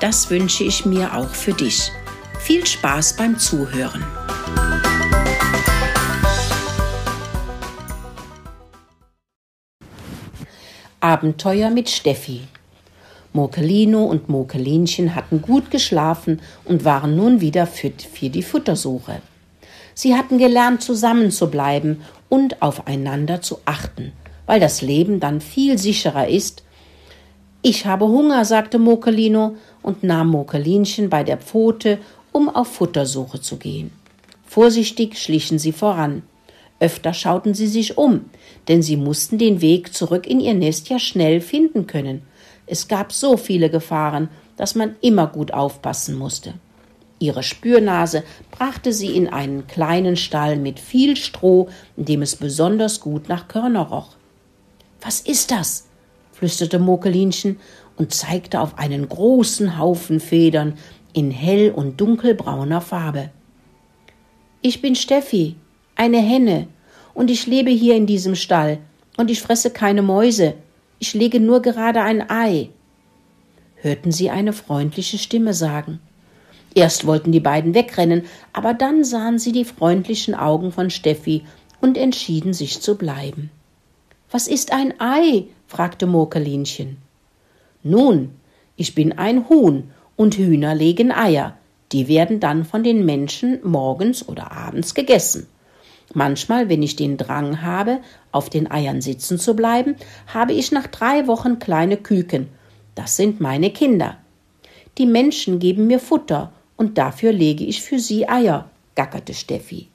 Das 0.00 0.28
wünsche 0.28 0.64
ich 0.64 0.84
mir 0.84 1.14
auch 1.14 1.28
für 1.28 1.52
dich. 1.52 1.90
Viel 2.40 2.66
Spaß 2.66 3.16
beim 3.16 3.38
Zuhören. 3.38 4.04
Abenteuer 11.00 11.70
mit 11.70 11.90
Steffi. 11.90 12.40
Mokelino 13.32 14.04
und 14.04 14.28
Mokelinchen 14.28 15.14
hatten 15.14 15.42
gut 15.42 15.70
geschlafen 15.70 16.40
und 16.64 16.84
waren 16.84 17.16
nun 17.16 17.40
wieder 17.40 17.66
fit 17.66 18.02
für 18.02 18.30
die 18.30 18.42
Futtersuche. 18.42 19.20
Sie 19.94 20.14
hatten 20.14 20.38
gelernt, 20.38 20.82
zusammenzubleiben 20.82 22.02
und 22.28 22.62
aufeinander 22.62 23.42
zu 23.42 23.58
achten, 23.64 24.12
weil 24.46 24.60
das 24.60 24.82
Leben 24.82 25.20
dann 25.20 25.40
viel 25.40 25.78
sicherer 25.78 26.28
ist. 26.28 26.64
Ich 27.62 27.86
habe 27.86 28.06
Hunger, 28.06 28.44
sagte 28.44 28.78
Mokelino 28.78 29.56
und 29.84 30.02
nahm 30.02 30.30
Mokelinchen 30.30 31.10
bei 31.10 31.22
der 31.22 31.36
Pfote, 31.36 31.98
um 32.32 32.48
auf 32.48 32.68
Futtersuche 32.68 33.40
zu 33.40 33.58
gehen. 33.58 33.92
Vorsichtig 34.46 35.18
schlichen 35.18 35.58
sie 35.58 35.72
voran. 35.72 36.22
Öfter 36.80 37.14
schauten 37.14 37.54
sie 37.54 37.68
sich 37.68 37.96
um, 37.96 38.24
denn 38.66 38.82
sie 38.82 38.96
mussten 38.96 39.38
den 39.38 39.60
Weg 39.60 39.94
zurück 39.94 40.26
in 40.26 40.40
ihr 40.40 40.54
Nest 40.54 40.88
ja 40.88 40.98
schnell 40.98 41.40
finden 41.40 41.86
können. 41.86 42.22
Es 42.66 42.88
gab 42.88 43.12
so 43.12 43.36
viele 43.36 43.70
Gefahren, 43.70 44.28
dass 44.56 44.74
man 44.74 44.96
immer 45.00 45.26
gut 45.26 45.52
aufpassen 45.52 46.16
musste. 46.16 46.54
Ihre 47.18 47.42
Spürnase 47.42 48.24
brachte 48.50 48.92
sie 48.92 49.16
in 49.16 49.28
einen 49.28 49.66
kleinen 49.66 50.16
Stall 50.16 50.56
mit 50.56 50.80
viel 50.80 51.16
Stroh, 51.16 51.68
in 51.96 52.06
dem 52.06 52.22
es 52.22 52.36
besonders 52.36 53.00
gut 53.00 53.28
nach 53.28 53.48
Körner 53.48 53.82
roch. 53.82 54.16
Was 55.00 55.20
ist 55.20 55.50
das? 55.50 55.86
flüsterte 56.32 56.78
Mokelinchen 56.78 57.60
und 57.96 58.12
zeigte 58.12 58.60
auf 58.60 58.78
einen 58.78 59.08
großen 59.08 59.78
Haufen 59.78 60.20
Federn 60.20 60.74
in 61.12 61.30
hell 61.30 61.70
und 61.70 62.00
dunkelbrauner 62.00 62.80
Farbe. 62.80 63.30
Ich 64.62 64.80
bin 64.82 64.94
Steffi, 64.94 65.56
eine 65.94 66.18
Henne, 66.18 66.66
und 67.14 67.30
ich 67.30 67.46
lebe 67.46 67.70
hier 67.70 67.94
in 67.94 68.06
diesem 68.06 68.34
Stall, 68.34 68.78
und 69.16 69.30
ich 69.30 69.40
fresse 69.40 69.70
keine 69.70 70.02
Mäuse, 70.02 70.54
ich 70.98 71.14
lege 71.14 71.38
nur 71.38 71.62
gerade 71.62 72.02
ein 72.02 72.28
Ei. 72.30 72.70
Hörten 73.76 74.10
sie 74.10 74.30
eine 74.30 74.52
freundliche 74.52 75.18
Stimme 75.18 75.54
sagen. 75.54 76.00
Erst 76.74 77.06
wollten 77.06 77.30
die 77.30 77.40
beiden 77.40 77.74
wegrennen, 77.74 78.24
aber 78.52 78.74
dann 78.74 79.04
sahen 79.04 79.38
sie 79.38 79.52
die 79.52 79.64
freundlichen 79.64 80.34
Augen 80.34 80.72
von 80.72 80.90
Steffi 80.90 81.44
und 81.80 81.96
entschieden 81.96 82.54
sich 82.54 82.80
zu 82.80 82.96
bleiben. 82.96 83.50
Was 84.30 84.48
ist 84.48 84.72
ein 84.72 84.98
Ei? 84.98 85.44
fragte 85.68 86.06
Murkelinchen. 86.06 87.03
Nun, 87.86 88.30
ich 88.76 88.94
bin 88.94 89.12
ein 89.12 89.50
Huhn 89.50 89.90
und 90.16 90.36
Hühner 90.36 90.74
legen 90.74 91.12
Eier. 91.12 91.58
Die 91.92 92.08
werden 92.08 92.40
dann 92.40 92.64
von 92.64 92.82
den 92.82 93.04
Menschen 93.04 93.60
morgens 93.62 94.26
oder 94.26 94.52
abends 94.52 94.94
gegessen. 94.94 95.46
Manchmal, 96.14 96.70
wenn 96.70 96.82
ich 96.82 96.96
den 96.96 97.18
Drang 97.18 97.60
habe, 97.60 97.98
auf 98.32 98.48
den 98.48 98.70
Eiern 98.70 99.02
sitzen 99.02 99.38
zu 99.38 99.54
bleiben, 99.54 99.96
habe 100.26 100.54
ich 100.54 100.72
nach 100.72 100.86
drei 100.86 101.26
Wochen 101.26 101.58
kleine 101.58 101.98
Küken. 101.98 102.48
Das 102.94 103.16
sind 103.16 103.40
meine 103.40 103.70
Kinder. 103.70 104.16
Die 104.96 105.06
Menschen 105.06 105.58
geben 105.58 105.86
mir 105.86 106.00
Futter 106.00 106.52
und 106.76 106.96
dafür 106.96 107.32
lege 107.32 107.64
ich 107.64 107.82
für 107.82 107.98
sie 107.98 108.26
Eier, 108.26 108.70
gackerte 108.94 109.34
Steffi. 109.34 109.88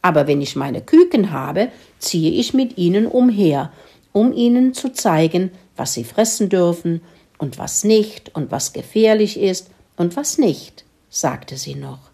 Aber 0.00 0.26
wenn 0.26 0.40
ich 0.40 0.56
meine 0.56 0.80
Küken 0.80 1.32
habe, 1.32 1.68
ziehe 1.98 2.30
ich 2.30 2.54
mit 2.54 2.78
ihnen 2.78 3.06
umher, 3.06 3.72
um 4.12 4.32
ihnen 4.32 4.72
zu 4.72 4.90
zeigen, 4.90 5.50
was 5.76 5.92
sie 5.92 6.04
fressen 6.04 6.48
dürfen 6.48 7.02
und 7.38 7.58
was 7.58 7.84
nicht 7.84 8.34
und 8.34 8.50
was 8.50 8.72
gefährlich 8.72 9.38
ist 9.38 9.70
und 9.96 10.16
was 10.16 10.38
nicht, 10.38 10.84
sagte 11.10 11.56
sie 11.56 11.74
noch. 11.74 12.10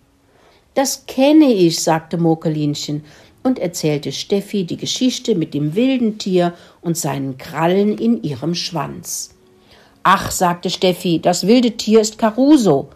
Das 0.75 1.07
kenne 1.07 1.53
ich, 1.53 1.83
sagte 1.83 2.17
Mokelinchen 2.17 3.05
und 3.43 3.59
erzählte 3.59 4.13
Steffi 4.13 4.65
die 4.65 4.77
Geschichte 4.77 5.35
mit 5.35 5.55
dem 5.55 5.75
wilden 5.75 6.19
Tier 6.19 6.55
und 6.81 6.97
seinen 6.97 7.39
Krallen 7.39 7.99
in 7.99 8.23
ihrem 8.23 8.55
Schwanz. 8.55 9.35
Ach, 10.03 10.31
sagte 10.31 10.71
Steffi, 10.71 11.21
das 11.21 11.47
wilde 11.47 11.73
Tier 11.73 12.01
ist 12.01 12.19
Caruso. 12.19 12.89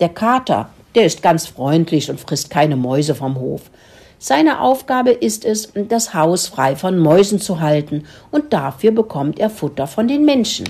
Der 0.00 0.10
Kater, 0.10 0.70
der 0.94 1.06
ist 1.06 1.22
ganz 1.22 1.46
freundlich 1.46 2.10
und 2.10 2.20
frisst 2.20 2.50
keine 2.50 2.76
Mäuse 2.76 3.14
vom 3.14 3.38
Hof. 3.38 3.70
Seine 4.18 4.60
Aufgabe 4.60 5.10
ist 5.10 5.44
es, 5.44 5.72
das 5.74 6.14
Haus 6.14 6.46
frei 6.46 6.76
von 6.76 6.98
Mäusen 6.98 7.40
zu 7.40 7.60
halten, 7.60 8.04
und 8.30 8.52
dafür 8.52 8.92
bekommt 8.92 9.40
er 9.40 9.50
Futter 9.50 9.88
von 9.88 10.06
den 10.06 10.24
Menschen. 10.24 10.68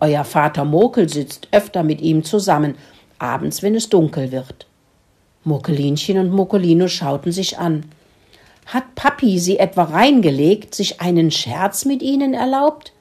Euer 0.00 0.24
Vater 0.24 0.64
Mokel 0.64 1.08
sitzt 1.08 1.48
öfter 1.52 1.82
mit 1.82 2.00
ihm 2.00 2.22
zusammen, 2.24 2.76
abends, 3.18 3.62
wenn 3.62 3.74
es 3.74 3.88
dunkel 3.88 4.32
wird. 4.32 4.66
Mokelinchen 5.44 6.18
und 6.18 6.30
Mokelino 6.30 6.88
schauten 6.88 7.32
sich 7.32 7.58
an. 7.58 7.84
Hat 8.66 8.94
Papi 8.96 9.38
sie 9.38 9.58
etwa 9.58 9.84
reingelegt, 9.84 10.74
sich 10.74 11.00
einen 11.00 11.30
Scherz 11.30 11.84
mit 11.84 12.02
ihnen 12.02 12.34
erlaubt? 12.34 12.92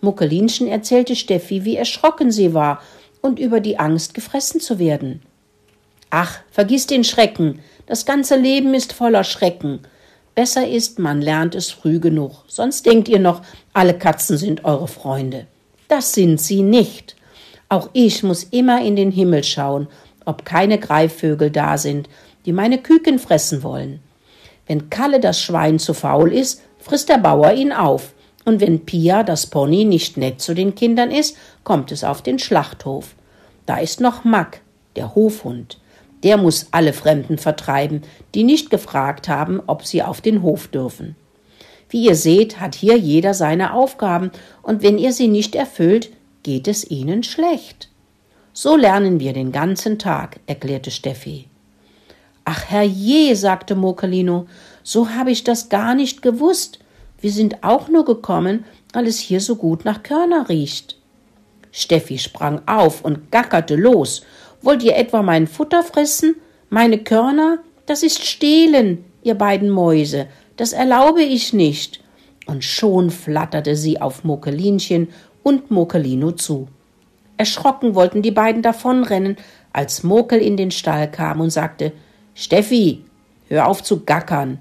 Muckelinchen 0.00 0.66
erzählte 0.66 1.14
Steffi, 1.14 1.64
wie 1.64 1.76
erschrocken 1.76 2.30
sie 2.30 2.54
war 2.54 2.80
und 3.20 3.38
über 3.38 3.60
die 3.60 3.78
Angst, 3.78 4.14
gefressen 4.14 4.60
zu 4.60 4.78
werden. 4.78 5.22
Ach, 6.10 6.40
vergiss 6.50 6.86
den 6.86 7.04
Schrecken. 7.04 7.60
Das 7.86 8.06
ganze 8.06 8.36
Leben 8.36 8.72
ist 8.74 8.92
voller 8.92 9.24
Schrecken. 9.24 9.80
Besser 10.34 10.66
ist, 10.66 10.98
man 10.98 11.20
lernt 11.20 11.54
es 11.54 11.70
früh 11.70 12.00
genug. 12.00 12.44
Sonst 12.48 12.86
denkt 12.86 13.08
ihr 13.08 13.18
noch, 13.18 13.42
alle 13.72 13.96
Katzen 13.96 14.36
sind 14.36 14.64
eure 14.64 14.88
Freunde. 14.88 15.46
Das 15.88 16.12
sind 16.12 16.40
sie 16.40 16.62
nicht. 16.62 17.16
Auch 17.68 17.90
ich 17.92 18.22
muss 18.22 18.44
immer 18.44 18.84
in 18.84 18.96
den 18.96 19.10
Himmel 19.10 19.44
schauen, 19.44 19.88
ob 20.24 20.44
keine 20.44 20.78
Greifvögel 20.78 21.50
da 21.50 21.76
sind, 21.78 22.08
die 22.46 22.52
meine 22.52 22.78
Küken 22.78 23.18
fressen 23.18 23.62
wollen. 23.62 24.00
Wenn 24.66 24.90
Kalle 24.90 25.20
das 25.20 25.40
Schwein 25.40 25.78
zu 25.78 25.94
faul 25.94 26.32
ist, 26.32 26.62
frisst 26.78 27.08
der 27.08 27.18
Bauer 27.18 27.52
ihn 27.52 27.72
auf. 27.72 28.14
Und 28.44 28.60
wenn 28.60 28.84
Pia, 28.84 29.22
das 29.22 29.46
Pony, 29.46 29.84
nicht 29.84 30.16
nett 30.16 30.40
zu 30.40 30.54
den 30.54 30.74
Kindern 30.74 31.10
ist, 31.10 31.36
kommt 31.64 31.92
es 31.92 32.04
auf 32.04 32.22
den 32.22 32.38
Schlachthof. 32.38 33.14
Da 33.66 33.78
ist 33.78 34.00
noch 34.00 34.24
Mack, 34.24 34.60
der 34.96 35.14
Hofhund. 35.14 35.78
Der 36.22 36.36
muss 36.36 36.68
alle 36.70 36.92
Fremden 36.92 37.38
vertreiben, 37.38 38.02
die 38.34 38.44
nicht 38.44 38.70
gefragt 38.70 39.28
haben, 39.28 39.62
ob 39.66 39.84
sie 39.84 40.02
auf 40.02 40.20
den 40.20 40.42
Hof 40.42 40.68
dürfen. 40.68 41.16
Wie 41.94 42.06
ihr 42.06 42.16
seht, 42.16 42.58
hat 42.58 42.74
hier 42.74 42.98
jeder 42.98 43.34
seine 43.34 43.72
Aufgaben, 43.72 44.32
und 44.64 44.82
wenn 44.82 44.98
ihr 44.98 45.12
sie 45.12 45.28
nicht 45.28 45.54
erfüllt, 45.54 46.10
geht 46.42 46.66
es 46.66 46.90
ihnen 46.90 47.22
schlecht. 47.22 47.88
So 48.52 48.74
lernen 48.74 49.20
wir 49.20 49.32
den 49.32 49.52
ganzen 49.52 49.96
Tag, 49.96 50.40
erklärte 50.48 50.90
Steffi. 50.90 51.46
Ach 52.44 52.64
herrje, 52.64 53.36
sagte 53.36 53.76
Mokelino, 53.76 54.48
so 54.82 55.10
habe 55.10 55.30
ich 55.30 55.44
das 55.44 55.68
gar 55.68 55.94
nicht 55.94 56.20
gewusst. 56.20 56.80
Wir 57.20 57.30
sind 57.30 57.62
auch 57.62 57.86
nur 57.86 58.04
gekommen, 58.04 58.64
weil 58.92 59.06
es 59.06 59.20
hier 59.20 59.40
so 59.40 59.54
gut 59.54 59.84
nach 59.84 60.02
Körner 60.02 60.48
riecht. 60.48 60.98
Steffi 61.70 62.18
sprang 62.18 62.60
auf 62.66 63.04
und 63.04 63.30
gackerte 63.30 63.76
los. 63.76 64.22
Wollt 64.62 64.82
ihr 64.82 64.96
etwa 64.96 65.22
mein 65.22 65.46
Futter 65.46 65.84
fressen? 65.84 66.34
Meine 66.70 66.98
Körner? 66.98 67.58
Das 67.86 68.02
ist 68.02 68.24
Stehlen, 68.24 69.04
ihr 69.22 69.36
beiden 69.36 69.70
Mäuse 69.70 70.26
das 70.56 70.72
erlaube 70.72 71.22
ich 71.22 71.52
nicht. 71.52 72.00
Und 72.46 72.64
schon 72.64 73.10
flatterte 73.10 73.74
sie 73.74 74.00
auf 74.00 74.24
Mokelinchen 74.24 75.08
und 75.42 75.70
Mokelino 75.70 76.32
zu. 76.32 76.68
Erschrocken 77.36 77.94
wollten 77.94 78.22
die 78.22 78.30
beiden 78.30 78.62
davonrennen, 78.62 79.36
als 79.72 80.02
Mokel 80.02 80.40
in 80.40 80.56
den 80.56 80.70
Stall 80.70 81.10
kam 81.10 81.40
und 81.40 81.50
sagte 81.50 81.92
Steffi, 82.34 83.04
hör 83.48 83.68
auf 83.68 83.82
zu 83.82 84.04
gackern. 84.04 84.58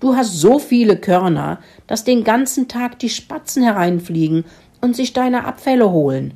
Du 0.00 0.14
hast 0.14 0.38
so 0.38 0.58
viele 0.58 0.96
Körner, 0.96 1.58
dass 1.86 2.04
den 2.04 2.24
ganzen 2.24 2.68
Tag 2.68 2.98
die 2.98 3.08
Spatzen 3.08 3.62
hereinfliegen 3.62 4.44
und 4.80 4.94
sich 4.94 5.12
deine 5.12 5.44
Abfälle 5.44 5.90
holen. 5.90 6.34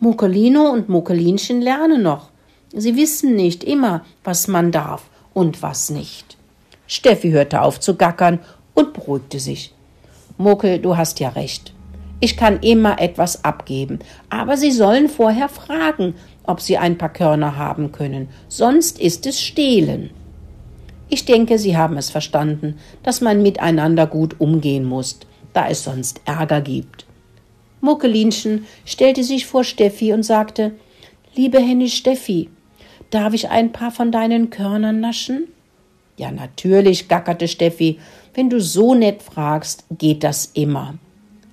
Mokelino 0.00 0.70
und 0.70 0.88
Mokelinchen 0.88 1.60
lernen 1.60 2.02
noch. 2.02 2.30
Sie 2.74 2.96
wissen 2.96 3.34
nicht 3.36 3.64
immer, 3.64 4.04
was 4.24 4.48
man 4.48 4.72
darf 4.72 5.04
und 5.34 5.62
was 5.62 5.90
nicht. 5.90 6.36
Steffi 6.94 7.30
hörte 7.30 7.62
auf 7.62 7.80
zu 7.80 7.96
gackern 7.96 8.38
und 8.74 8.92
beruhigte 8.92 9.40
sich. 9.40 9.72
Muckel, 10.36 10.78
du 10.78 10.98
hast 10.98 11.20
ja 11.20 11.30
recht. 11.30 11.72
Ich 12.20 12.36
kann 12.36 12.60
immer 12.60 13.00
etwas 13.00 13.46
abgeben, 13.46 14.00
aber 14.28 14.58
Sie 14.58 14.70
sollen 14.70 15.08
vorher 15.08 15.48
fragen, 15.48 16.12
ob 16.44 16.60
sie 16.60 16.76
ein 16.76 16.98
paar 16.98 17.10
Körner 17.10 17.56
haben 17.56 17.92
können, 17.92 18.28
sonst 18.46 19.00
ist 19.00 19.24
es 19.24 19.40
Stehlen. 19.40 20.10
Ich 21.08 21.24
denke, 21.24 21.58
Sie 21.58 21.78
haben 21.78 21.96
es 21.96 22.10
verstanden, 22.10 22.78
dass 23.02 23.22
man 23.22 23.40
miteinander 23.40 24.06
gut 24.06 24.38
umgehen 24.38 24.84
muss, 24.84 25.18
da 25.54 25.68
es 25.68 25.84
sonst 25.84 26.20
Ärger 26.26 26.60
gibt. 26.60 27.06
Muckelinchen 27.80 28.66
stellte 28.84 29.24
sich 29.24 29.46
vor 29.46 29.64
Steffi 29.64 30.12
und 30.12 30.24
sagte 30.24 30.72
Liebe 31.34 31.58
Henny 31.58 31.88
Steffi, 31.88 32.50
darf 33.08 33.32
ich 33.32 33.48
ein 33.48 33.72
paar 33.72 33.92
von 33.92 34.12
deinen 34.12 34.50
Körnern 34.50 35.00
naschen? 35.00 35.48
Ja, 36.22 36.30
natürlich, 36.30 37.08
gackerte 37.08 37.48
Steffi, 37.48 37.98
wenn 38.32 38.48
du 38.48 38.60
so 38.60 38.94
nett 38.94 39.24
fragst, 39.24 39.86
geht 39.90 40.22
das 40.22 40.52
immer. 40.54 40.94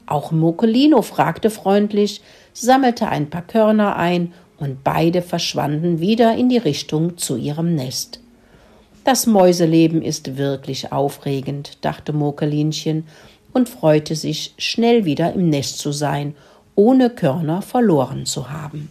Auch 0.06 0.32
Mokelino 0.32 1.02
fragte 1.02 1.50
freundlich, 1.50 2.22
sammelte 2.54 3.08
ein 3.08 3.32
paar 3.32 3.42
Körner 3.42 3.96
ein 3.96 4.32
und 4.60 4.84
beide 4.84 5.24
verschwanden 5.24 6.02
wieder 6.02 6.36
in 6.36 6.50
die 6.50 6.60
Richtung 6.60 7.18
zu 7.18 7.36
ihrem 7.36 7.74
Nest. 7.74 8.20
Das 9.06 9.26
Mäuseleben 9.26 10.04
ist 10.04 10.38
wirklich 10.38 10.92
aufregend, 10.92 11.80
dachte 11.82 12.14
Mokelinchen 12.14 13.06
und 13.54 13.70
freute 13.70 14.16
sich, 14.16 14.54
schnell 14.60 15.04
wieder 15.04 15.34
im 15.34 15.50
Nest 15.50 15.80
zu 15.80 15.92
sein, 15.92 16.36
ohne 16.76 17.10
Körner 17.10 17.64
verloren 17.64 18.28
zu 18.28 18.52
haben. 18.52 18.90